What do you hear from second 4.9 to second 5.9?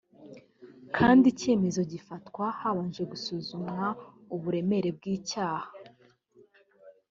bw’icyaha